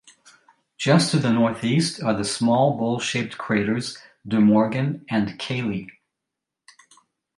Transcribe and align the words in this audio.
Just 0.79 1.11
to 1.11 1.19
the 1.19 1.31
northeast 1.31 2.01
are 2.01 2.15
the 2.15 2.23
small, 2.23 2.75
bowl-shaped 2.75 3.37
craters 3.37 3.99
De 4.27 4.41
Morgan 4.41 5.05
and 5.11 5.37
Cayley. 5.37 5.91